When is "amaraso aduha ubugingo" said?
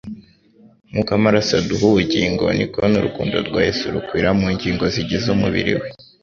1.17-2.43